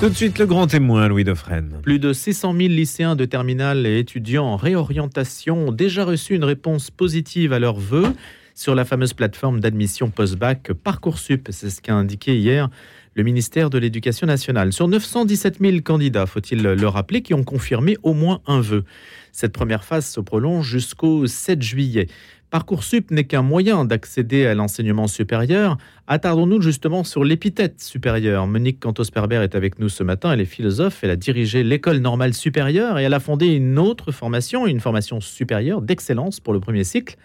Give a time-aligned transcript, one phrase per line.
[0.00, 1.78] Tout de suite, le grand témoin, Louis Dauphren.
[1.82, 6.44] Plus de 600 000 lycéens de terminale et étudiants en réorientation ont déjà reçu une
[6.44, 8.14] réponse positive à leurs vœux
[8.54, 11.48] sur la fameuse plateforme d'admission post-bac Parcoursup.
[11.50, 12.70] C'est ce qu'a indiqué hier
[13.14, 14.72] le ministère de l'Éducation nationale.
[14.72, 18.84] Sur 917 000 candidats, faut-il le rappeler, qui ont confirmé au moins un vœu.
[19.32, 22.06] Cette première phase se prolonge jusqu'au 7 juillet.
[22.50, 25.78] Parcoursup n'est qu'un moyen d'accéder à l'enseignement supérieur.
[26.08, 28.48] Attardons-nous justement sur l'épithète supérieure.
[28.48, 30.32] Monique Cantos-Perber est avec nous ce matin.
[30.32, 31.04] Elle est philosophe.
[31.04, 35.20] Elle a dirigé l'école normale supérieure et elle a fondé une autre formation, une formation
[35.20, 37.16] supérieure d'excellence pour le premier cycle,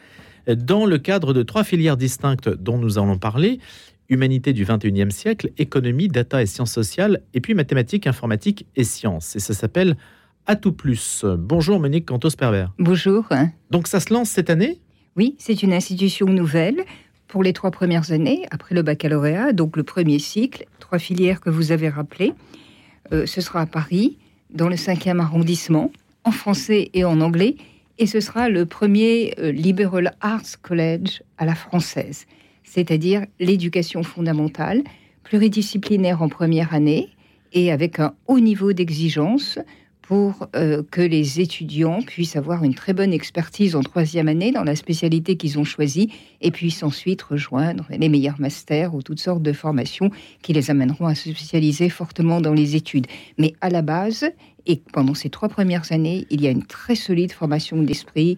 [0.47, 3.59] dans le cadre de trois filières distinctes dont nous allons parler
[4.09, 9.35] humanité du 21e siècle, économie, data et sciences sociales, et puis mathématiques, informatique et sciences.
[9.35, 9.97] Et ça s'appelle
[10.45, 11.25] À tout plus.
[11.25, 12.67] Bonjour Monique Cantos-Perber.
[12.77, 13.27] Bonjour.
[13.71, 14.79] Donc ça se lance cette année?
[15.15, 16.83] Oui, c'est une institution nouvelle
[17.27, 21.49] pour les trois premières années, après le baccalauréat, donc le premier cycle, trois filières que
[21.49, 22.33] vous avez rappelées.
[23.13, 24.17] Euh, ce sera à Paris,
[24.51, 25.91] dans le 5e arrondissement,
[26.25, 27.55] en français et en anglais,
[27.97, 32.25] et ce sera le premier euh, Liberal Arts College à la française,
[32.63, 34.83] c'est-à-dire l'éducation fondamentale,
[35.23, 37.09] pluridisciplinaire en première année,
[37.53, 39.59] et avec un haut niveau d'exigence
[40.07, 44.63] pour euh, que les étudiants puissent avoir une très bonne expertise en troisième année dans
[44.63, 46.11] la spécialité qu'ils ont choisie
[46.41, 50.11] et puissent ensuite rejoindre les meilleurs masters ou toutes sortes de formations
[50.43, 53.07] qui les amèneront à se spécialiser fortement dans les études.
[53.39, 54.29] Mais à la base,
[54.67, 58.37] et pendant ces trois premières années, il y a une très solide formation d'esprit,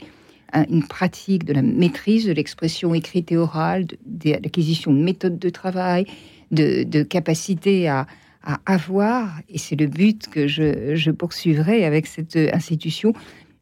[0.69, 5.49] une pratique de la maîtrise de l'expression écrite et orale, de, l'acquisition de méthodes de
[5.49, 6.05] travail,
[6.51, 8.07] de, de capacité à,
[8.47, 13.13] à avoir, et c'est le but que je, poursuivrai avec cette institution,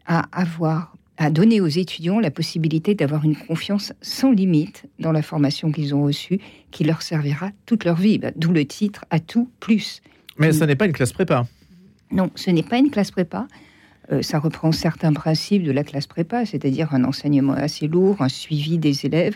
[0.05, 5.23] à avoir, à donner aux étudiants la possibilité d'avoir une confiance sans limite dans la
[5.23, 8.19] formation qu'ils ont reçue, qui leur servira toute leur vie.
[8.19, 10.03] Bah, d'où le titre à tout plus.
[10.38, 11.47] Mais ce n'est pas une classe prépa.
[12.11, 13.47] Non, ce n'est pas une classe prépa.
[14.11, 18.30] Euh, ça reprend certains principes de la classe prépa, c'est-à-dire un enseignement assez lourd, un
[18.30, 19.36] suivi des élèves,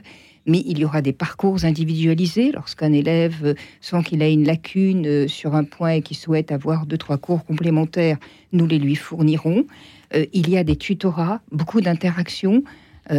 [0.49, 5.05] mais il y aura des parcours individualisés lorsqu'un élève euh, sent qu'il a une lacune
[5.05, 8.17] euh, sur un point et qu'il souhaite avoir deux, trois cours complémentaires,
[8.51, 9.65] nous les lui fournirons.
[10.15, 12.63] Euh, il y a des tutorats, beaucoup d'interactions,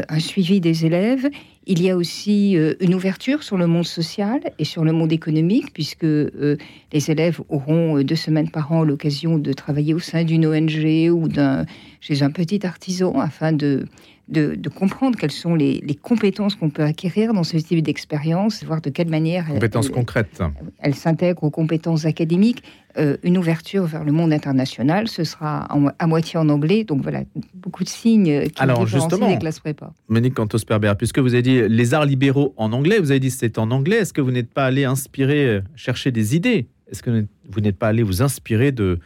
[0.09, 1.29] un suivi des élèves.
[1.67, 5.73] Il y a aussi une ouverture sur le monde social et sur le monde économique,
[5.73, 11.11] puisque les élèves auront deux semaines par an l'occasion de travailler au sein d'une ONG
[11.11, 11.29] ou
[12.01, 13.85] chez un petit artisan afin de
[14.31, 18.91] de, comprendre quelles sont les, compétences qu'on peut acquérir dans ce type d'expérience, voir de
[18.91, 19.47] quelle manière...
[19.47, 20.43] Compétences concrètes.
[20.79, 22.63] Elles s'intègrent aux compétences académiques.
[22.99, 25.69] Euh, une ouverture vers le monde international, ce sera
[25.99, 26.83] à moitié en anglais.
[26.83, 27.23] Donc voilà,
[27.55, 29.93] beaucoup de signes qui Alors justement, des classes prépa.
[30.09, 33.59] Monique Cantos-Perber, puisque vous avez dit les arts libéraux en anglais, vous avez dit c'est
[33.59, 36.67] en anglais, est-ce que vous n'êtes pas allé inspirer, euh, chercher des idées?
[36.91, 38.99] Est-ce que vous n'êtes pas allé vous inspirer de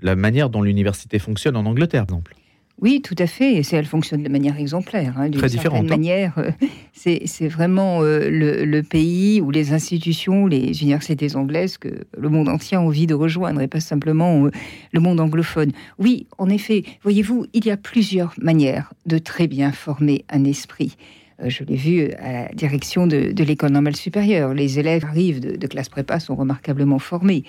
[0.00, 2.36] la manière dont l'université fonctionne en Angleterre, par exemple?
[2.82, 3.54] Oui, tout à fait.
[3.54, 5.14] Et elle fonctionne de manière exemplaire.
[5.16, 5.84] Hein, Très différente.
[5.86, 5.88] Hein.
[5.88, 6.50] manière, euh,
[6.92, 12.76] c'est vraiment euh, le, pays ou les institutions, les universités anglaises que le monde entier
[12.76, 14.50] a envie de rejoindre et pas simplement euh,
[14.92, 15.72] le monde anglophone.
[15.98, 20.96] Oui, en effet, voyez-vous, il y a plusieurs manières de très bien former un esprit.
[21.42, 24.52] je l'ai vu à la direction de, l'école normale supérieure.
[24.52, 27.44] Les élèves arrivent de, de classe prépa sont remarquablement formés.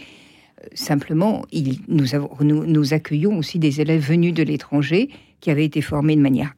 [0.73, 1.45] Simplement,
[1.87, 5.09] nous, accueillons aussi des élèves venus de l'étranger
[5.39, 6.55] qui avaient été formés de manière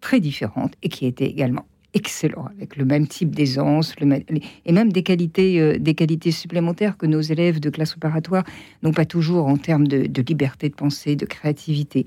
[0.00, 5.02] très différente et qui étaient également excellents, avec le même type d'aisance, et même des
[5.02, 8.44] qualités, euh, des qualités supplémentaires que nos élèves de classe opératoire
[8.82, 12.06] n'ont pas toujours en termes de, liberté de pensée, de créativité.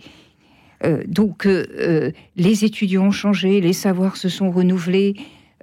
[0.84, 5.16] Euh, donc, euh, les étudiants ont changé, les savoirs se sont renouvelés,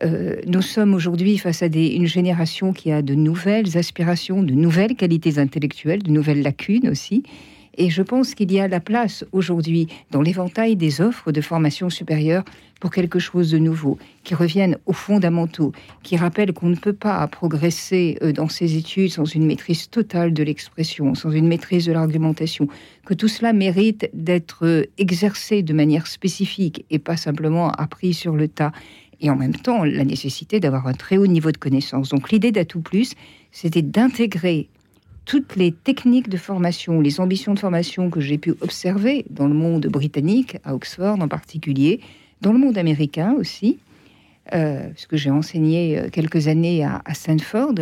[0.05, 4.97] euh, nous sommes aujourd'hui face à une génération qui a de nouvelles aspirations, de nouvelles
[4.97, 7.23] qualités intellectuelles, de nouvelles lacunes aussi.
[7.79, 11.89] Et je pense qu'il y a la place aujourd'hui dans l'éventail des offres de formation
[11.89, 12.45] supérieure
[12.81, 17.27] pour quelque chose de nouveau, qui revienne aux fondamentaux, qui rappelle qu'on ne peut pas
[17.29, 21.93] progresser euh, dans ses études sans une maîtrise totale de l'expression, sans une maîtrise de
[21.93, 22.66] l'argumentation,
[23.07, 28.34] que tout cela mérite d'être euh, exercé de manière spécifique et pas simplement appris sur
[28.34, 28.72] le tas
[29.22, 32.10] et en même temps la nécessité d'avoir un très haut niveau de connaissance.
[32.10, 33.15] Donc l'idée d'Atout Plus,
[33.53, 34.69] c'était d'intégrer
[35.24, 39.54] toutes les techniques de formation, les ambitions de formation que j'ai pu observer dans le
[39.54, 42.01] monde britannique, à Oxford en particulier,
[42.41, 43.78] dans le monde américain aussi,
[44.53, 47.74] euh, puisque j'ai enseigné euh, quelques années à, Stanford,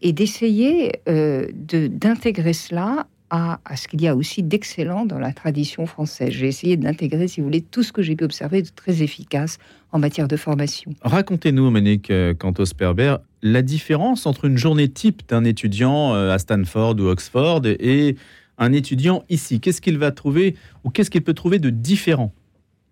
[0.00, 5.86] et d'essayer euh, d'intégrer cela à, ce qu'il y a aussi d'excellent dans la tradition
[5.86, 6.30] française.
[6.30, 9.58] J'ai essayé d'intégrer, si vous voulez, tout ce que j'ai pu observer de très efficace
[9.92, 10.94] en matière de formation.
[11.02, 16.96] Racontez-nous, Monique euh, Cantos-Perber, la différence entre une journée type d'un étudiant euh, à Stanford
[16.98, 18.16] ou Oxford et
[18.58, 19.60] un étudiant ici.
[19.60, 22.32] Qu'est-ce qu'il va trouver ou qu'est-ce qu'il peut trouver de différent?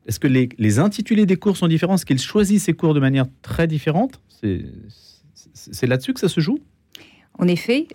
[0.06, 1.94] Est-ce que les, les, intitulés des cours sont différents?
[1.94, 4.20] Est-ce qu'il choisit ses cours de manière très différente?
[4.28, 6.60] C'est là-dessus que ça se joue?
[7.38, 7.86] En effet,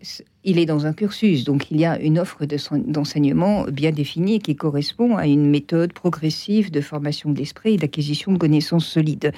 [0.43, 4.55] il est dans un cursus, donc il y a une offre d'enseignement bien définie qui
[4.55, 9.31] correspond à une méthode progressive de formation d'esprit et d'acquisition de connaissances solides.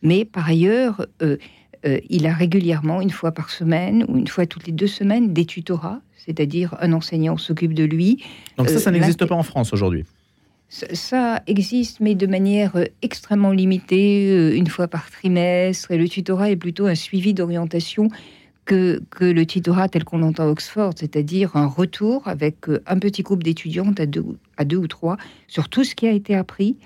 [0.00, 1.36] Mais par ailleurs, euh,
[1.84, 5.34] euh, il a régulièrement, une fois par semaine ou une fois toutes les deux semaines,
[5.34, 8.22] des tutorats, c'est-à-dire un enseignant s'occupe de lui.
[8.56, 10.04] Donc ça, ça euh, n'existe pas en France aujourd'hui?
[10.68, 12.72] Ça existe, mais de manière
[13.02, 15.90] extrêmement limitée, une fois par trimestre.
[15.90, 18.08] Et le tutorat est plutôt un suivi d'orientation
[18.64, 23.22] que, le tutorat tel qu'on l'entend à Oxford, c'est-à-dire un retour avec euh, un petit
[23.22, 24.24] groupe d'étudiantes à deux,
[24.56, 25.16] à deux ou trois
[25.48, 26.76] sur tout ce qui a été appris,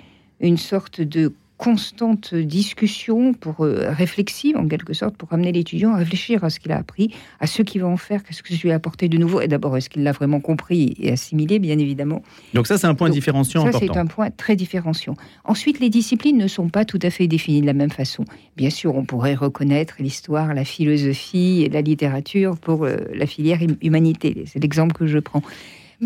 [0.40, 5.96] une sorte de constante discussion pour euh, réflexive en quelque sorte pour amener l'étudiant à
[5.96, 8.60] réfléchir à ce qu'il a appris, à ce qu'il va en faire, qu'est-ce que je
[8.60, 11.78] lui ai apporté de nouveau et d'abord est-ce qu'il l'a vraiment compris et assimilé bien
[11.78, 12.22] évidemment.
[12.52, 15.16] Donc ça c'est un point différenciant ça, c'est un point très différenciant.
[15.44, 18.24] Ensuite les disciplines ne sont pas tout à fait définies de la même façon.
[18.56, 23.60] Bien sûr, on pourrait reconnaître l'histoire, la philosophie et la littérature pour euh, la filière
[23.80, 25.42] humanité, c'est l'exemple que je prends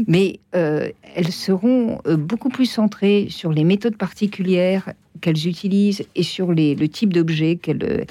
[0.07, 6.53] mais euh, elles seront beaucoup plus centrées sur les méthodes particulières qu'elles utilisent et sur
[6.53, 8.07] les, le type d'objets qu'elles,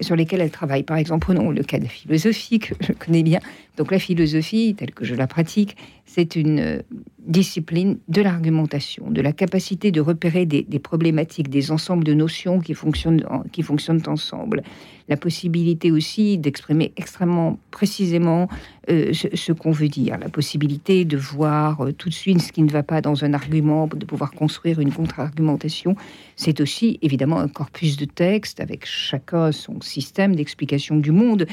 [0.00, 0.82] sur lesquels elles travaillent.
[0.82, 3.40] Par exemple, prenons le cas de la philosophie, que je connais bien.
[3.76, 6.82] Donc la philosophie, telle que je la pratique, c'est une euh,
[7.26, 12.74] discipline de l'argumentation, de la capacité de repérer des, problématiques, des ensembles de notions qui
[12.74, 14.62] fonctionnent, qui fonctionnent ensemble.
[15.08, 18.48] La possibilité aussi d'exprimer extrêmement précisément
[18.90, 20.18] euh, ce, qu'on veut dire.
[20.18, 23.32] La possibilité de voir euh, tout de suite ce qui ne va pas dans un
[23.32, 25.96] argument, de pouvoir construire une contre-argumentation.
[26.44, 31.46] C'est aussi évidemment un corpus de texte avec chacun son système d'explication du monde.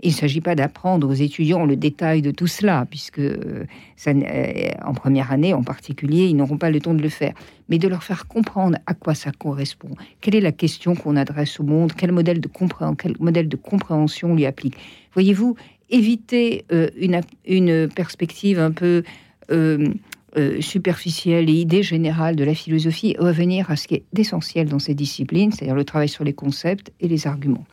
[0.00, 3.64] Il ne s'agit pas d'apprendre aux étudiants le détail de tout cela, puisque euh,
[3.96, 7.32] ça, euh, en première année en particulier, ils n'auront pas le temps de le faire,
[7.70, 11.58] mais de leur faire comprendre à quoi ça correspond, quelle est la question qu'on adresse
[11.58, 12.50] au monde, quel modèle de,
[12.98, 14.76] quel modèle de compréhension lui applique.
[15.14, 15.56] Voyez-vous,
[15.88, 16.90] éviter euh,
[17.46, 19.02] une, perspective un peu
[20.60, 24.94] superficielle et idée générale de la philosophie, revenir à ce qui est essentiel dans ces
[24.94, 27.64] disciplines, c'est-à-dire le travail sur les concepts et les arguments.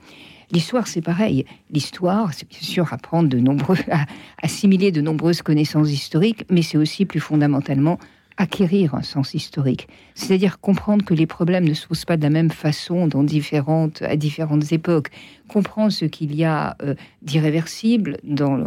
[0.51, 1.45] L'histoire, c'est pareil.
[1.71, 3.77] L'histoire, c'est bien sûr apprendre de nombreux,
[4.41, 7.97] assimiler de nombreuses connaissances historiques, mais c'est aussi plus fondamentalement
[8.37, 9.87] acquérir un sens historique.
[10.15, 14.01] C'est-à-dire comprendre que les problèmes ne se posent pas de la même façon dans différentes,
[14.01, 15.09] à différentes époques.
[15.47, 18.57] Comprendre ce qu'il y a euh, d'irréversible dans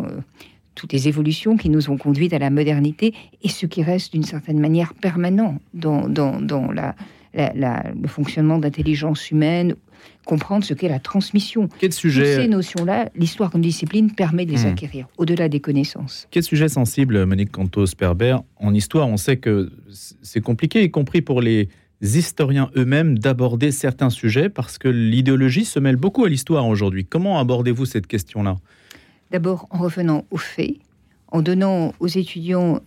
[0.77, 3.13] toutes les évolutions qui nous ont conduites à la modernité
[3.43, 6.95] et ce qui reste d'une certaine manière permanent dans, dans, dans la,
[7.35, 9.75] le fonctionnement d'intelligence humaine,
[10.25, 11.69] comprendre ce qu'est la transmission.
[11.79, 14.67] Quel sujet Toutes ces notions-là, l'histoire comme discipline permet de les hmm.
[14.67, 16.29] acquérir, au-delà des connaissances.
[16.31, 19.71] Quel sujet sensible, Monique Cantos-Perber En histoire, on sait que
[20.23, 21.69] c'est compliqué, y compris pour les
[22.03, 27.05] historiens eux-mêmes, d'aborder certains sujets, parce que l'idéologie se mêle beaucoup à l'histoire aujourd'hui.
[27.07, 28.57] Comment abordez-vous cette question-là?
[29.31, 30.77] D'abord en revenant aux faits,
[31.29, 32.81] en donnant aux étudiants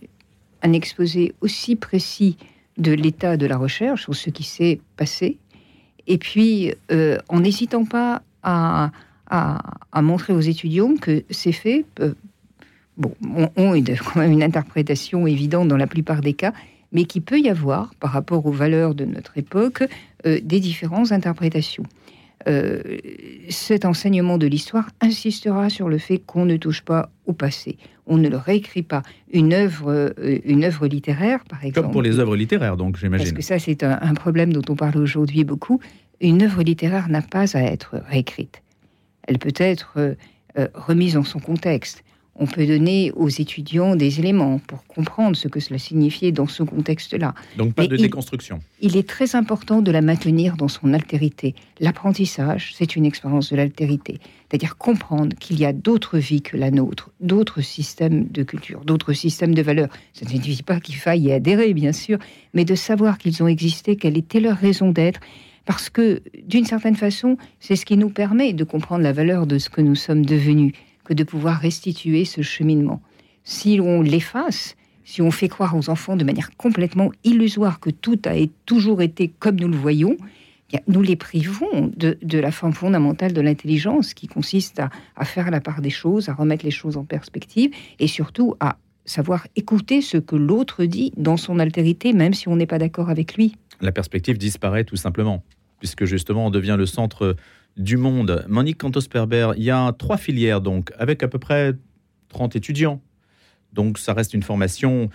[0.62, 2.36] un exposé aussi précis
[2.78, 5.38] de l'état de la recherche, sur ce qui s'est passé,
[6.06, 8.90] et puis euh, en n'hésitant pas à,
[10.00, 11.84] montrer aux étudiants que ces faits
[12.96, 13.14] bon,
[13.56, 16.52] ont, une, une interprétation évidente dans la plupart des cas,
[16.92, 19.84] mais qu'il peut y avoir, par rapport aux valeurs de notre époque,
[20.26, 21.84] euh, des différentes interprétations.
[22.48, 22.80] Euh,
[23.50, 27.76] cet enseignement de l'histoire insistera sur le fait qu'on ne touche pas au passé.
[28.06, 29.02] On ne le réécrit pas.
[29.32, 31.86] Une œuvre, euh, une œuvre littéraire, par exemple.
[31.86, 33.26] Comme pour les œuvres littéraires, donc, j'imagine.
[33.26, 35.80] Parce que ça, c'est un, problème dont on parle aujourd'hui beaucoup.
[36.20, 38.62] Une œuvre littéraire n'a pas à être réécrite.
[39.28, 40.14] Elle peut être euh,
[40.74, 42.02] remise en son contexte
[42.40, 46.62] on peut donner aux étudiants des éléments pour comprendre ce que cela signifiait dans ce
[46.62, 47.34] contexte-là.
[47.58, 48.60] Donc pas de déconstruction.
[48.80, 51.54] Il, est très important de la maintenir dans son altérité.
[51.78, 54.18] L'apprentissage, c'est une expérience de l'altérité,
[54.48, 59.12] c'est-à-dire comprendre qu'il y a d'autres vies que la nôtre, d'autres systèmes de culture, d'autres
[59.12, 59.90] systèmes de valeurs.
[60.14, 62.18] Ça ne signifie pas qu'il faille y adhérer, bien sûr,
[62.54, 65.20] mais de savoir qu'ils ont existé, quelle était leur raison d'être
[65.66, 69.58] parce que, d'une certaine façon, c'est ce qui nous permet de comprendre la valeur de
[69.58, 70.72] ce que nous sommes devenus
[71.14, 73.00] de pouvoir restituer ce cheminement.
[73.44, 78.20] Si on l'efface, si on fait croire aux enfants de manière complètement illusoire que tout
[78.26, 78.34] a
[78.66, 80.16] toujours été comme nous le voyons,
[80.86, 84.80] nous les privons de, la forme fondamentale de l'intelligence qui consiste
[85.16, 88.76] à, faire la part des choses, à remettre les choses en perspective et surtout à
[89.04, 93.10] savoir écouter ce que l'autre dit dans son altérité, même si on n'est pas d'accord
[93.10, 93.56] avec lui.
[93.80, 95.42] La perspective disparaît tout simplement,
[95.80, 97.34] puisque justement on devient le centre
[97.76, 98.44] du monde.
[98.48, 101.74] Monique Cantos-Perber, il y a trois filières donc, avec à peu près
[102.28, 103.00] 30 étudiants.
[103.72, 105.10] Donc ça reste une formation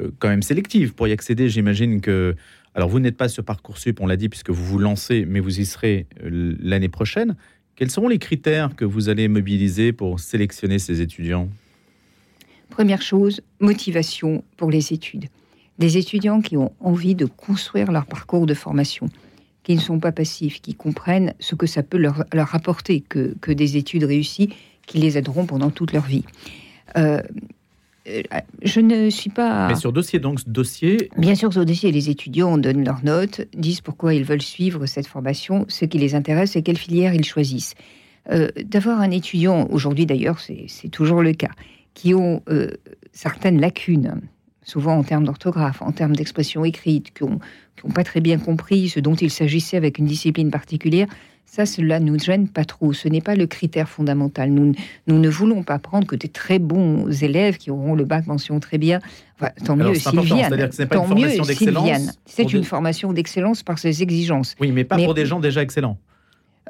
[0.00, 0.94] euh, quand même sélective.
[0.94, 2.34] Pour y accéder, j'imagine que...
[2.74, 5.60] Alors vous n'êtes pas sur Parcoursup, on l'a dit, puisque vous vous lancez, mais vous
[5.60, 7.36] y serez euh, l'année prochaine.
[7.74, 11.48] Quels seront les critères que vous allez mobiliser pour sélectionner ces étudiants?
[12.70, 15.26] Première chose, motivation pour les études.
[15.78, 19.08] Des étudiants qui ont envie de construire leur parcours de formation,
[19.68, 23.34] qui ne sont pas passifs, qui comprennent ce que ça peut leur, leur apporter que,
[23.42, 24.48] que, des études réussies
[24.86, 26.24] qui les aideront pendant toute leur vie.
[26.96, 27.20] Euh,
[28.08, 28.22] euh,
[28.62, 29.68] je ne suis pas.
[29.68, 31.10] Mais sur dossier, donc, dossier.
[31.18, 35.06] Bien sûr, sur dossier, les étudiants donnent leurs notes, disent pourquoi ils veulent suivre cette
[35.06, 37.74] formation, ce qui les intéresse et quelle filière ils choisissent.
[38.30, 41.52] Euh, d'avoir un étudiant, aujourd'hui d'ailleurs, c'est toujours le cas,
[41.92, 42.70] qui ont euh,
[43.12, 44.22] certaines lacunes,
[44.68, 49.00] souvent en termes d'orthographe, en termes d'expression écrite, qui n'ont pas très bien compris ce
[49.00, 51.06] dont il s'agissait avec une discipline particulière,
[51.46, 52.92] ça, cela nous gêne pas trop.
[52.92, 54.50] Ce n'est pas le critère fondamental.
[54.50, 54.74] Nous,
[55.06, 58.60] nous ne voulons pas prendre que des très bons élèves qui auront le bac mention
[58.60, 59.00] très bien.
[59.64, 60.68] tant mieux, Sylviane.
[60.90, 62.12] Tant mieux, Sylviane.
[62.26, 64.56] C'est une formation d'excellence par ses exigences.
[64.60, 65.96] Oui, mais pas pour des gens déjà excellents.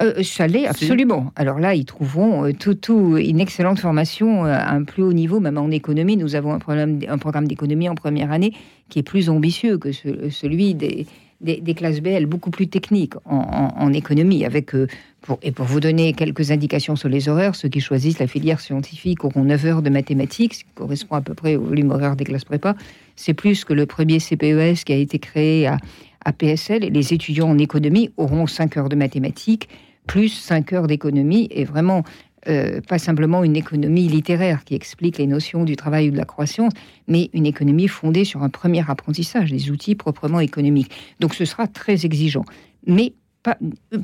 [0.01, 1.31] Euh, ça l'est absolument.
[1.35, 5.13] Alors là, ils trouveront euh, tout, tout, une excellente formation euh, à un plus haut
[5.13, 6.15] niveau, même en économie.
[6.15, 8.53] Nous avons un, problème, un programme d'économie en première année
[8.87, 11.05] qui est plus ambitieux que celui des,
[11.41, 14.45] des, classes BL beaucoup plus techniques en, économie.
[14.45, 14.87] Avec, euh,
[15.21, 18.59] pour, et pour vous donner quelques indications sur les horaires, ceux qui choisissent la filière
[18.59, 22.15] scientifique auront 9 heures de mathématiques, ce qui correspond à peu près au volume horaire
[22.15, 22.75] des classes prépa.
[23.15, 25.77] C'est plus que le premier CPES qui a été créé à,
[26.25, 26.83] à PSL.
[26.83, 29.69] Et les étudiants en économie auront 5 heures de mathématiques
[30.09, 31.47] plus 5 heures d'économie.
[31.51, 32.03] Et vraiment,
[32.47, 36.25] euh, pas simplement une économie littéraire qui explique les notions du travail ou de la
[36.25, 36.73] croissance,
[37.07, 40.91] mais une économie fondée sur un premier apprentissage, des outils proprement économiques.
[41.19, 42.43] Donc ce sera très exigeant,
[42.87, 43.13] mais
[43.43, 43.57] pas,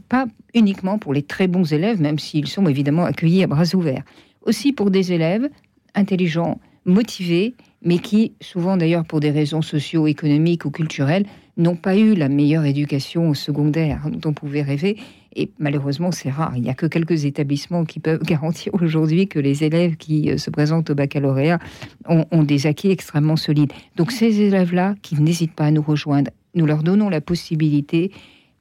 [0.07, 4.03] pas uniquement pour les très bons élèves, même s'ils sont évidemment accueillis à bras ouverts.
[4.43, 5.49] Aussi pour des élèves
[5.95, 11.25] intelligents, motivés, mais qui, souvent d'ailleurs pour des raisons socio-économiques ou culturelles,
[11.57, 14.97] n'ont pas eu la meilleure éducation secondaire dont on pouvait rêver
[15.35, 16.53] et malheureusement, c'est rare.
[16.55, 20.37] Il n'y a que quelques établissements qui peuvent garantir aujourd'hui que les élèves qui euh,
[20.37, 21.59] se présentent au baccalauréat
[22.07, 23.73] ont, des acquis extrêmement solides.
[23.95, 28.11] Donc ces élèves-là, qui n'hésitent pas à nous rejoindre, nous leur donnons la possibilité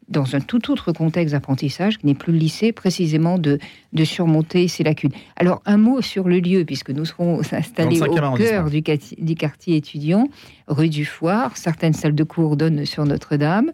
[0.08, 3.58] dans un tout autre contexte d'apprentissage, qui n'est plus le lycée, précisément de,
[3.92, 5.12] de surmonter ces lacunes.
[5.36, 9.76] Alors, un mot sur le lieu, puisque nous serons installés au cœur du, du, quartier
[9.76, 10.28] étudiant,
[10.68, 11.56] rue du Foire.
[11.56, 13.72] Certaines salles de cours donnent sur Notre-Dame.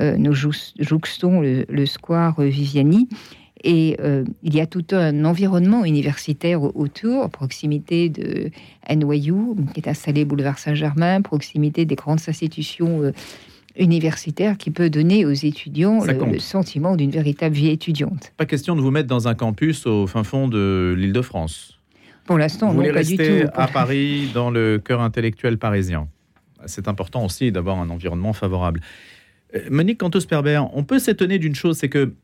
[0.00, 3.08] Euh, nous jouxtons le, square Viviani.
[3.64, 8.50] Et euh, il y a tout un environnement universitaire autour, proximité de
[8.90, 13.12] NYU, qui est installé boulevard Saint-Germain, proximité des grandes institutions euh,
[13.78, 18.32] universitaires, qui peut donner aux étudiants le, sentiment d'une véritable vie étudiante.
[18.36, 21.78] Pas question de vous mettre dans un campus au fin fond de l'Île-de-France.
[22.24, 23.48] Pour l'instant, non, pas du tout.
[23.54, 26.08] à Paris, dans le cœur intellectuel parisien.
[26.66, 28.80] C'est important aussi d'avoir un environnement favorable.
[29.54, 32.14] Euh, Monique Cantos-Perber, on peut s'étonner d'une chose, c'est que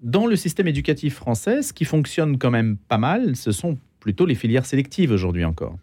[0.00, 4.26] dans le système éducatif français, ce qui fonctionne quand même pas mal, ce sont plutôt
[4.26, 5.78] les filières sélectives aujourd'hui encore.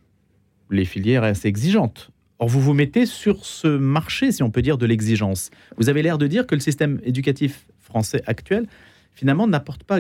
[0.70, 2.12] Les filières assez exigeantes.
[2.40, 5.50] Or, vous vous mettez sur ce marché, si on peut dire, de l'exigence.
[5.78, 8.68] Vous avez l'air de dire que le système éducatif français actuel,
[9.14, 10.00] finalement, n'apporte pas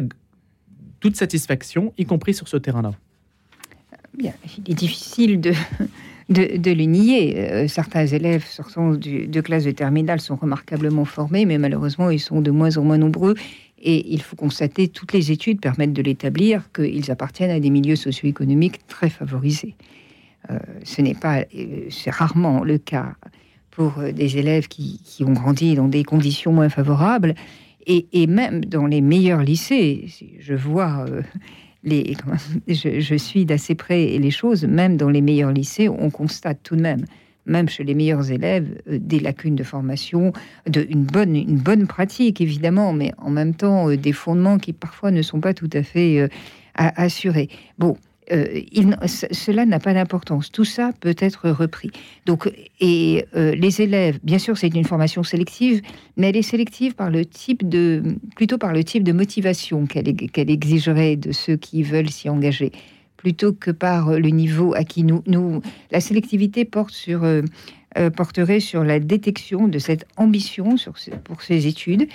[1.00, 2.94] toute satisfaction, y compris sur ce terrain-là.
[4.18, 5.54] Bien, il est difficile de,
[6.30, 7.36] de, le nier.
[7.38, 12.42] Euh, certains élèves sortant de classes de terminale sont remarquablement formés, mais malheureusement, ils sont
[12.42, 13.36] de moins en moins nombreux.
[13.82, 17.98] Et il faut constater, toutes les études permettent de l'établir, qu'ils appartiennent à des milieux
[17.98, 19.75] socio-économiques très favorisés.
[20.50, 23.13] Euh, ce n'est pas, euh, c'est rarement le cas
[23.72, 27.34] pour des élèves qui, ont grandi dans des conditions moins favorables.
[27.86, 30.06] Et, même dans les meilleurs lycées,
[30.39, 31.06] je vois
[32.68, 36.82] je, suis d'assez près les choses, même dans les meilleurs lycées, on constate tout de
[36.82, 37.06] même,
[37.46, 40.32] même chez les meilleurs élèves, euh, des lacunes de formation,
[40.68, 44.74] de, une, bonne, une bonne pratique évidemment, mais en même temps euh, des fondements qui
[44.74, 46.28] parfois ne sont pas tout à fait euh,
[46.75, 47.50] assurés.
[47.78, 47.98] Bon,
[48.32, 48.62] euh,
[49.32, 50.51] cela n'a pas d'importance.
[50.51, 51.92] Tout ça peut être repris.
[52.25, 55.82] Donc, et euh, les élèves, bien sûr, c'est une formation sélective,
[56.18, 58.03] mais elle est sélective par le type de,
[58.36, 62.72] plutôt par le type de motivation qu'elle exigerait de ceux qui veulent s'y engager,
[63.18, 65.62] plutôt que par le niveau à qui nous,
[65.92, 66.70] la sélectivité
[67.96, 70.75] euh, porterait sur la détection de cette ambition
[71.24, 72.08] pour ces études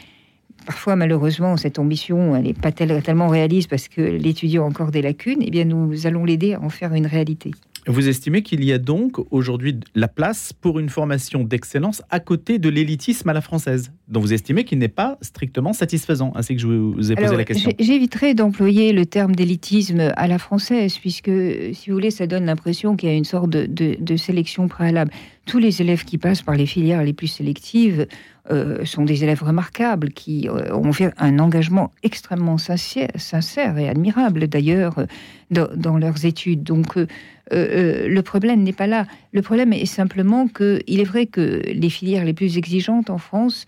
[0.69, 5.01] parfois, malheureusement, cette ambition, elle n'est pas tellement réaliste parce que l'étudiant a encore des
[5.01, 7.53] lacunes, eh bien, nous allons l'aider à en faire une réalité.
[7.87, 12.59] Vous estimez qu'il y a donc aujourd'hui la place pour une formation d'excellence à côté
[12.59, 16.61] de l'élitisme à la française, dont vous estimez qu'il n'est pas strictement satisfaisant, ainsi que
[16.61, 21.31] je vous ai posé la question J'éviterai d'employer le terme d'élitisme à la française, puisque,
[21.73, 25.13] si vous voulez, ça donne l'impression qu'il y a une sorte de sélection préalable.
[25.49, 28.07] Tous les élèves qui passent par les filières les plus sélectives
[28.51, 34.47] euh, sont des élèves remarquables qui euh, ont fait un engagement extrêmement sincère, et admirable
[34.47, 35.07] d'ailleurs
[35.51, 36.65] dans, leurs études.
[36.65, 37.07] Donc euh,
[37.51, 39.07] le problème n'est pas là.
[39.33, 43.19] Le problème est simplement que il est vrai que les filières les plus exigeantes en
[43.19, 43.65] France,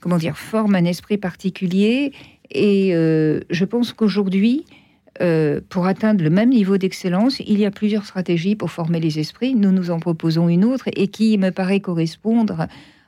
[0.00, 2.12] comment dire, forment un esprit particulier.
[2.50, 4.64] Et je pense qu'aujourd'hui,
[5.68, 9.54] pour atteindre le même niveau d'excellence, il y a plusieurs stratégies pour former les esprits.
[9.54, 12.66] Nous nous en proposons une autre et qui me paraît correspondre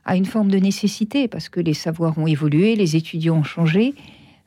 [0.09, 3.95] à une forme de nécessité, parce que les savoirs ont évolué, les étudiants ont changé,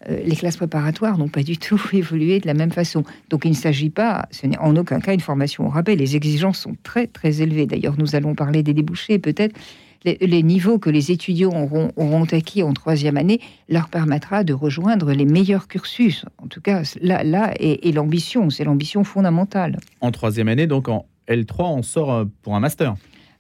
[0.10, 3.04] euh, les classes préparatoires n'ont pas du tout évolué de la même façon.
[3.30, 6.16] Donc il ne s'agit pas, ce n'est en aucun cas une formation au rabais, les
[6.16, 7.68] exigences sont très très élevées.
[7.68, 9.56] D'ailleurs, nous allons parler des débouchés, peut-être.
[10.04, 13.40] Les, niveaux que les étudiants auront, auront, acquis en troisième année
[13.70, 16.26] leur permettra de rejoindre les meilleurs cursus.
[16.40, 19.78] En tout cas, là, là est, l'ambition, c'est l'ambition fondamentale.
[20.00, 22.96] En troisième année, donc en L3, on sort euh, pour un master.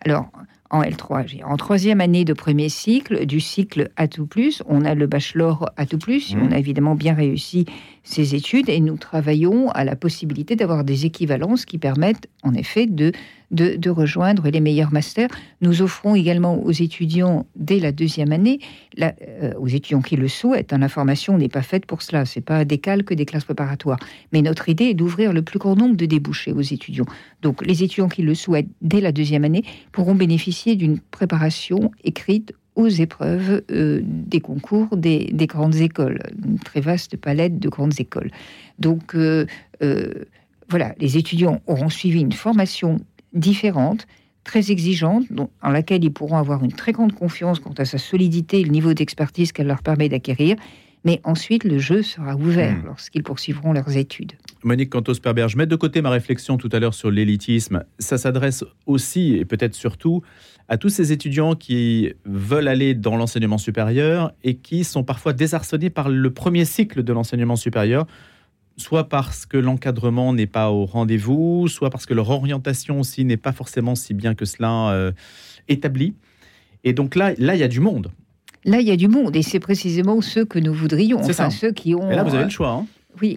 [0.05, 0.29] Alors,
[0.71, 1.43] en L3.
[1.43, 5.69] En troisième année de premier cycle, du cycle A tout plus, on a le bachelor
[5.77, 6.33] A tout plus.
[6.33, 6.41] Mmh.
[6.41, 7.65] On a évidemment bien réussi
[8.03, 12.87] ses études et nous travaillons à la possibilité d'avoir des équivalences qui permettent en effet
[12.87, 13.11] de
[13.51, 15.29] de, rejoindre les meilleurs masters.
[15.61, 18.59] Nous offrons également aux étudiants dès la deuxième année,
[19.01, 22.41] euh, aux étudiants qui le souhaitent, hein, la formation n'est pas faite pour cela, c'est
[22.41, 23.99] pas des calques des classes préparatoires.
[24.31, 27.05] Mais notre idée est d'ouvrir le plus grand nombre de débouchés aux étudiants.
[27.41, 32.53] Donc les étudiants qui le souhaitent dès la deuxième année pourront bénéficier d'une préparation écrite
[32.75, 38.31] aux épreuves euh, des concours des, grandes écoles, une très vaste palette de grandes écoles.
[38.79, 39.45] Donc, euh,
[40.69, 42.99] voilà, les étudiants auront suivi une formation
[43.33, 44.07] différente,
[44.43, 45.25] très exigeante,
[45.61, 48.71] en laquelle ils pourront avoir une très grande confiance quant à sa solidité et le
[48.71, 50.55] niveau d'expertise qu'elle leur permet d'acquérir.
[51.03, 52.85] Mais ensuite, le jeu sera ouvert hmm.
[52.85, 54.33] lorsqu'ils poursuivront leurs études.
[54.63, 57.83] Monique Cantos-Perber, je mets de côté ma réflexion tout à l'heure sur l'élitisme.
[57.97, 60.21] Ça s'adresse aussi, et peut-être surtout,
[60.71, 65.89] à tous ces étudiants qui veulent aller dans l'enseignement supérieur et qui sont parfois désarçonnés
[65.89, 68.07] par le premier cycle de l'enseignement supérieur
[68.77, 73.35] soit parce que l'encadrement n'est pas au rendez-vous, soit parce que leur orientation aussi n'est
[73.35, 75.11] pas forcément si bien que cela euh,
[75.67, 76.13] établie.
[76.85, 78.09] Et donc là, là, il y a du monde.
[78.63, 81.19] Là, il y a du monde, et c'est précisément ceux que nous voudrions.
[81.19, 81.49] Enfin, ça.
[81.49, 82.09] ceux qui ont.
[82.09, 82.69] Et là, vous avez le choix.
[82.69, 82.85] Hein.
[83.21, 83.35] oui.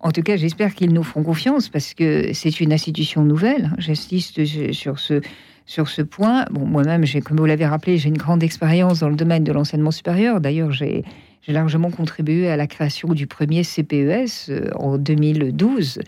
[0.00, 3.70] En tout cas, j'espère qu'ils nous feront confiance parce que c'est une institution nouvelle.
[3.78, 5.20] J'insiste sur ce,
[5.66, 6.46] sur ce point.
[6.50, 9.90] Bon, moi-même, comme vous l'avez rappelé, j'ai une grande expérience dans le domaine de l'enseignement
[9.90, 10.40] supérieur.
[10.40, 11.04] D'ailleurs, j'ai
[11.48, 16.00] largement contribué à la création du premier CPES euh, en 2012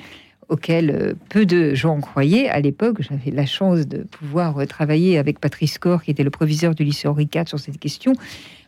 [0.49, 3.03] auquel euh, peu de gens croyaient à l'époque.
[3.03, 6.85] J'avais la chance de pouvoir euh, travailler avec Patrice Corr, qui était le proviseur du
[6.85, 8.14] lycée Henri IV sur cette question.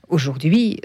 [0.09, 0.81] Aujourd'hui,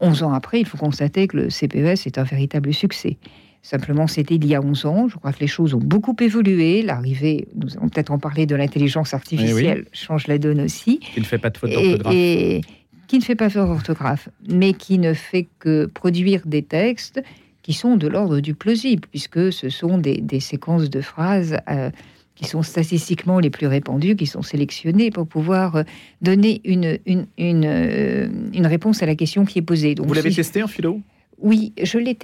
[0.00, 3.16] 11 ans après, il faut constater que le CPES est un véritable succès.
[3.62, 5.08] Simplement, c'était il y a 11 ans.
[5.08, 6.82] Je crois que les choses ont beaucoup évolué.
[6.82, 11.00] L'arrivée, nous allons peut-être en parler, de l'intelligence artificielle change la donne aussi.
[11.16, 12.14] Il ne fait pas de faute d'orthographe.
[12.14, 12.60] Et,
[13.08, 17.22] qui ne fait pas faire orthographe, mais qui ne fait que produire des textes
[17.62, 21.90] qui sont de l'ordre du plausible, puisque ce sont des, séquences de phrases euh,
[22.34, 25.82] qui sont statistiquement les plus répandues, qui sont sélectionnées pour pouvoir euh,
[26.22, 29.94] donner une, une, une, euh, une réponse à la question qui est posée.
[29.94, 31.00] Donc, Vous l'avez testé en philo?
[31.40, 32.16] Oui, je l'ai,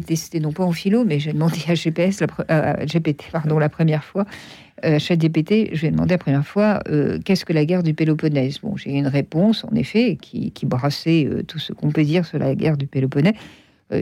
[0.00, 4.02] testé, non pas en philo, mais j'ai demandé à GPS, la, GPT, pardon, la première
[4.02, 4.24] fois,
[4.84, 7.94] euh, ChatGPT, je lui ai demandé la première fois euh, qu'est-ce que la guerre du
[7.94, 8.58] Péloponnèse?
[8.60, 12.38] Bon, j'ai une réponse, en effet, qui, brassait euh, tout ce qu'on peut dire sur
[12.38, 13.34] la guerre du Péloponnèse.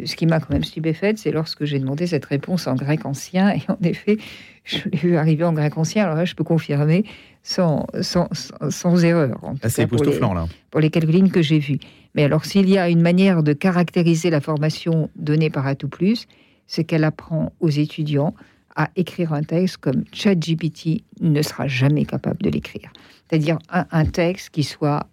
[0.04, 3.50] Ce qui m'a quand même stupéfaite, c'est lorsque j'ai demandé cette réponse en grec ancien,
[3.50, 4.18] et en effet,
[4.64, 6.04] je l'ai vu arriver en grec ancien.
[6.04, 7.04] Alors là, je peux confirmer
[7.42, 8.28] sans, sans,
[8.68, 9.40] sans, erreur.
[9.68, 10.46] C'est époustouflant, là.
[10.70, 11.78] Pour les quelques lignes que j'ai vues.
[12.14, 16.26] Mais alors, s'il y a une manière de caractériser la formation donnée par Atout Plus,
[16.66, 18.34] c'est qu'elle apprend aux étudiants
[18.76, 22.92] à écrire un texte comme ChatGPT ne sera jamais capable de l'écrire.
[23.28, 25.06] C'est-à-dire un, texte qui soit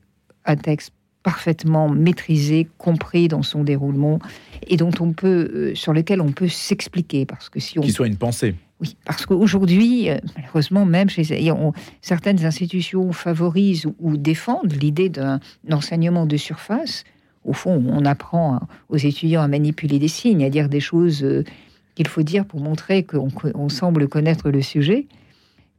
[0.46, 0.94] un texte
[1.28, 4.20] parfaitement maîtrisé, compris dans son déroulement
[4.66, 7.92] et dont on peut, euh, sur lequel on peut s'expliquer parce que si on qui
[7.92, 8.56] soit une pensée.
[8.80, 11.26] Oui, parce qu'aujourd'hui, euh, malheureusement, même chez
[12.02, 17.04] certaines institutions favorisent ou, défendent l'idée d'un enseignement de surface.
[17.44, 21.44] Au fond, on apprend aux étudiants à manipuler des signes, à dire des choses euh,
[21.96, 25.08] qu'il faut dire pour montrer qu'on semble connaître le sujet.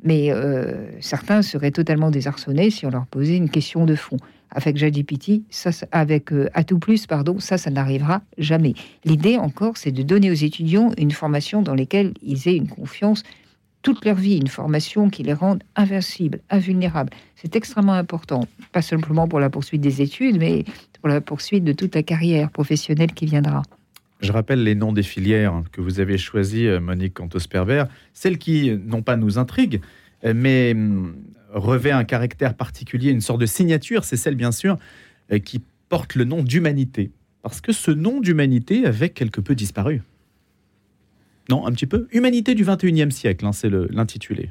[0.02, 4.16] Mais euh, certains seraient totalement désarçonnés si on leur posait une question de fond.
[4.50, 8.74] Avec JGPT, ça, avec euh, Atout Plus, pardon, ça, ça n'arrivera jamais.
[9.04, 13.24] L'idée encore, c'est de donner aux étudiants une formation dans laquelle ils aient une confiance
[13.82, 17.12] toute leur vie, une formation qui les rende invincibles, invulnérables.
[17.36, 20.64] C'est extrêmement important, pas simplement pour la poursuite des études, mais
[21.00, 23.62] pour la poursuite de toute la carrière professionnelle qui viendra.
[24.20, 28.76] Je rappelle les noms des filières que vous avez choisies, euh, Monique Cantos-Pervers, celles qui,
[28.84, 29.80] non pas nous intriguent,
[30.24, 31.14] euh, mais hum,
[31.52, 34.76] revêt un caractère particulier, une sorte de signature, c'est celle bien sûr
[35.32, 37.10] euh, qui porte le nom d'humanité.
[37.42, 40.02] Parce que ce nom d'humanité avait quelque peu disparu.
[41.48, 42.08] Non, un petit peu.
[42.12, 44.50] Humanité du 21e siècle, hein, c'est l'intitulé.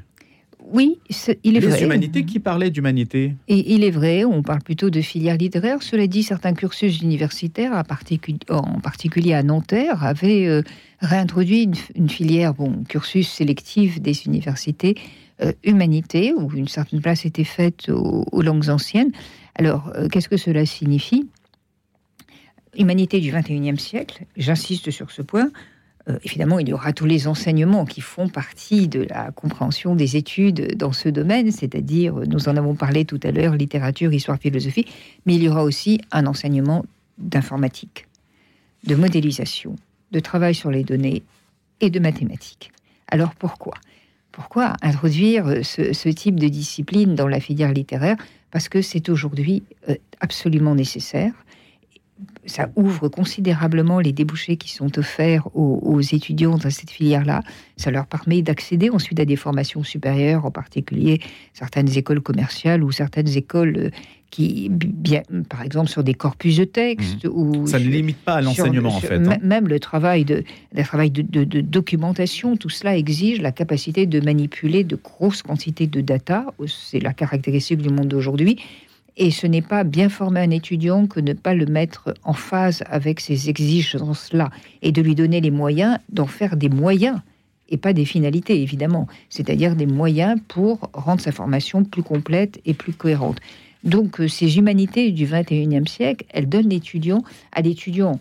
[0.70, 0.98] Oui,
[1.44, 1.82] il est vrai.
[1.82, 3.34] Humanité qui parlait d'humanité.
[3.48, 5.82] Et il est vrai, on parle plutôt de filière littéraire.
[5.82, 10.62] Cela dit, certains cursus universitaires, en particulier à Nanterre, avaient euh,
[11.00, 14.96] réintroduit une, filière, bon, cursus sélectif des universités,
[15.42, 19.12] euh, humanité, où une certaine place était faite aux, langues anciennes.
[19.54, 21.26] Alors, euh, qu'est-ce que cela signifie?
[22.76, 25.50] Humanité du 21e siècle, j'insiste sur ce point,
[26.08, 30.16] euh, évidemment, il y aura tous les enseignements qui font partie de la compréhension des
[30.16, 34.86] études dans ce domaine, c'est-à-dire, nous en avons parlé tout à l'heure, littérature, histoire, philosophie,
[35.26, 36.84] mais il y aura aussi un enseignement
[37.18, 38.06] d'informatique,
[38.84, 39.76] de modélisation,
[40.12, 41.22] de travail sur les données
[41.80, 42.70] et de mathématiques.
[43.08, 43.74] Alors pourquoi?
[44.32, 48.16] Pourquoi introduire ce, type de discipline dans la filière littéraire?
[48.50, 51.32] Parce que c'est aujourd'hui euh, absolument nécessaire
[52.46, 57.42] ça ouvre considérablement les débouchés qui sont offerts aux, étudiants dans cette filière-là.
[57.76, 61.20] Ça leur permet d'accéder ensuite à des formations supérieures, en particulier
[61.52, 63.90] certaines écoles commerciales ou certaines écoles euh,
[64.30, 67.24] qui, bien, par exemple, sur des corpus de textes.
[67.24, 67.30] Mmh.
[67.32, 69.16] Ou ça ne limite pas à l'enseignement, en fait.
[69.16, 69.38] Hein.
[69.42, 74.20] Même le travail, de, le travail de, de, documentation, tout cela exige la capacité de
[74.20, 76.46] manipuler de grosses quantités de data.
[76.66, 78.58] C'est la caractéristique du monde d'aujourd'hui
[79.18, 82.84] et ce n'est pas bien former un étudiant que ne pas le mettre en phase
[82.86, 84.50] avec ces exigences-là
[84.80, 87.20] et de lui donner les moyens d'en faire des moyens
[87.68, 89.08] et pas des finalités, évidemment.
[89.28, 93.38] C'est-à-dire des moyens pour rendre sa formation plus complète et plus cohérente.
[93.84, 98.20] Donc, euh, ces humanités du 21e siècle, elles donnent l'étudiant à l'étudiant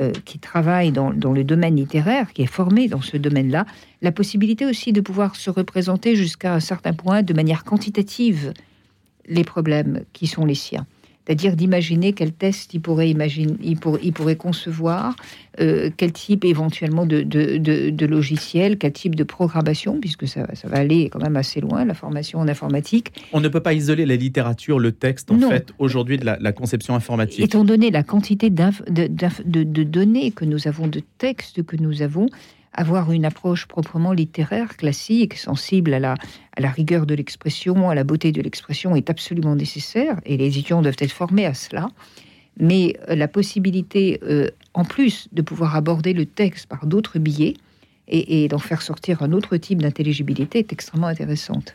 [0.00, 3.66] euh, qui travaille dans, dans, le domaine littéraire, qui est formé dans ce domaine-là,
[4.02, 8.52] la possibilité aussi de pouvoir se représenter jusqu'à un certain point de manière quantitative
[9.28, 10.86] les problèmes qui sont les siens.
[11.28, 15.14] C'est-à-dire d'imaginer quel test il pourrait, imaginer, il, il pourrait concevoir,
[15.60, 20.78] euh, quel type éventuellement de, de, logiciel, quel type de programmation, puisque ça, ça, va
[20.78, 23.12] aller quand même assez loin, la formation en informatique.
[23.34, 26.52] On ne peut pas isoler la littérature, le texte, en fait, aujourd'hui de la, la,
[26.52, 27.40] conception informatique.
[27.40, 32.30] Étant donné la quantité de, données que nous avons, de textes que nous avons,
[32.78, 38.30] avoir une approche proprement littéraire, classique, sensible à la, rigueur de l'expression, à la beauté
[38.30, 41.88] de l'expression est absolument nécessaire et les étudiants doivent être formés à cela.
[42.60, 47.54] Mais euh, la possibilité, euh, en plus de pouvoir aborder le texte par d'autres billets
[48.06, 51.74] et, d'en faire sortir un autre type d'intelligibilité est extrêmement intéressante.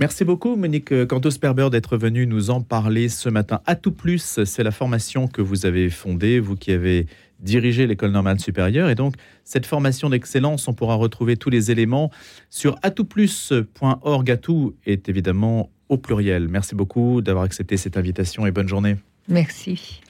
[0.00, 3.60] Merci beaucoup, Monique Cantos-Perber, d'être venue nous en parler ce matin.
[3.66, 7.06] À tout plus, c'est la formation que vous avez fondée, vous qui avez
[7.42, 8.88] diriger l'école normale supérieure.
[8.88, 12.10] Et donc, cette formation d'excellence, on pourra retrouver tous les éléments
[12.48, 14.30] sur atoutplus.org.
[14.30, 16.48] Atout est évidemment au pluriel.
[16.48, 18.96] Merci beaucoup d'avoir accepté cette invitation et bonne journée.
[19.28, 20.00] Merci.